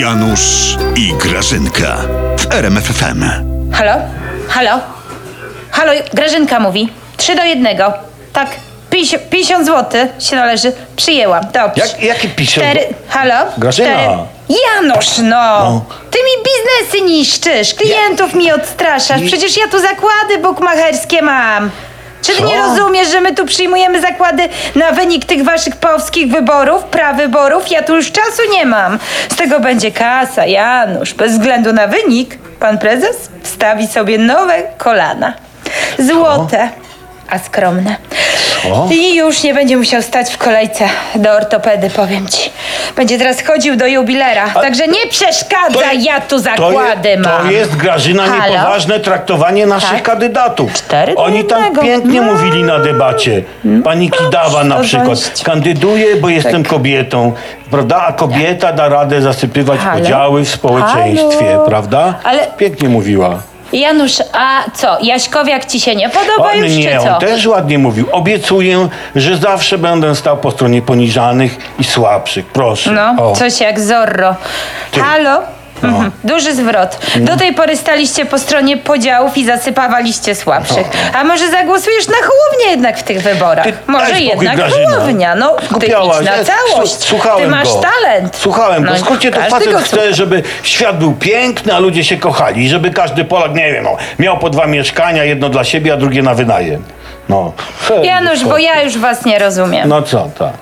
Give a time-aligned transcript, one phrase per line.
[0.00, 1.96] Janusz i Grażynka
[2.38, 3.24] w RMFFM.
[3.72, 3.92] Halo?
[4.48, 4.80] Halo?
[5.70, 6.88] Halo, Grażynka mówi.
[7.16, 7.92] Trzy do jednego.
[8.32, 8.48] Tak.
[8.90, 10.72] 50, 50 zł się należy.
[10.96, 11.42] Przyjęłam.
[11.52, 11.82] Dobrze.
[11.86, 12.94] Jak- jaki 50 Cztery.
[13.08, 13.34] Halo?
[13.58, 13.88] Grażyna.
[13.88, 14.12] Cztery.
[14.74, 15.24] Janusz, no.
[15.30, 15.84] No.
[16.10, 17.74] Ty mi biznesy niszczysz.
[17.74, 19.22] Klientów mi odstraszasz.
[19.26, 21.70] Przecież ja tu zakłady bukmacherskie mam.
[22.22, 22.46] Czy ty Co?
[22.46, 27.70] nie rozumiesz, że my tu przyjmujemy zakłady na wynik tych waszych polskich wyborów, prawyborów?
[27.70, 28.98] Ja tu już czasu nie mam.
[29.32, 31.14] Z tego będzie kasa, Janusz.
[31.14, 35.32] Bez względu na wynik, pan prezes wstawi sobie nowe kolana.
[35.98, 36.68] Złote,
[37.30, 37.96] a skromne.
[38.68, 38.88] Co?
[38.92, 40.84] I już nie będzie musiał stać w kolejce
[41.14, 42.50] do ortopedy, powiem ci.
[42.96, 44.48] Będzie teraz chodził do jubilera.
[44.50, 47.44] Także nie przeszkadza, ja tu zakłady to, je- mam.
[47.46, 48.52] To jest, Grażyna, Halo?
[48.54, 50.02] niepoważne traktowanie naszych Tak.
[50.02, 50.72] kandydatów.
[50.72, 51.82] Cztery do Oni tam jednego.
[51.82, 52.32] pięknie No.
[52.32, 53.42] mówili na debacie.
[53.84, 55.18] Pani Kidawa na to przykład.
[55.44, 57.32] Kandyduję, bo jestem kobietą.
[57.70, 58.02] Prawda?
[58.08, 59.98] A kobieta da radę zasypywać Halo?
[60.00, 61.64] podziały w społeczeństwie, Halo?
[61.66, 62.14] prawda?
[62.24, 63.38] Ale- Pięknie mówiła.
[63.80, 67.14] Janusz, a co, Jaśkowiak ci się nie podoba już, nie, czy co?
[67.14, 68.06] on też ładnie mówił.
[68.12, 72.46] Obiecuję, że zawsze będę stał po stronie poniżanych i słabszych.
[72.46, 72.90] Proszę.
[72.92, 73.32] No, O.
[73.32, 74.34] coś jak Zorro.
[74.90, 75.00] Ty.
[75.00, 75.55] Halo?
[75.82, 76.10] Mhm.
[76.24, 76.98] Duży zwrot.
[77.16, 80.86] Do tej pory staliście po stronie podziałów i zasypawaliście słabszych.
[81.14, 83.64] A może zagłosujesz na Hołownię jednak w tych wyborach?
[83.64, 84.90] Ty może daj spokój, jednak Grażyna.
[84.90, 85.34] Hołownia.
[85.34, 86.92] No, ty Skupiałaś, idź na całość.
[86.92, 87.80] Słu- Słuchałem ty masz go.
[87.80, 88.36] talent.
[88.36, 88.96] Słuchałem No, go.
[88.96, 90.12] W skrócie to każdy facet go chce, słucha.
[90.12, 92.64] żeby świat był piękny, a ludzie się kochali.
[92.64, 95.96] I żeby każdy Polak, nie wiem, no, miał po dwa mieszkania, jedno dla siebie, a
[95.96, 96.84] drugie na wynajem.
[97.28, 97.52] No.
[98.02, 99.88] Janusz, bo ja już was nie rozumiem.
[99.88, 100.52] No co, tak.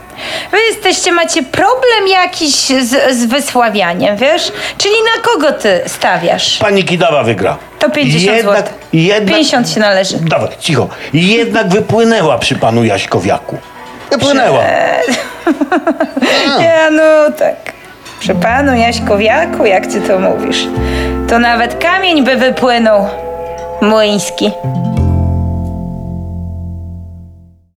[0.50, 4.52] Wy jesteście, macie problem jakiś z, z wysławianiem, wiesz?
[4.78, 6.58] Czyli na kogo ty stawiasz?
[6.58, 7.56] Pani Kidawa wygra.
[7.78, 8.72] To 50 jednak, zł.
[8.92, 10.16] Jednak, 50 się należy.
[10.20, 10.88] Dawaj, cicho.
[11.12, 13.58] Jednak wypłynęła przy panu Jaśkowiaku.
[14.10, 14.62] Wypłynęła.
[16.60, 17.72] Ja no tak.
[18.20, 20.66] Przy panu Jaśkowiaku, jak ty to mówisz,
[21.28, 23.08] to nawet kamień by wypłynął
[23.80, 24.50] młyński.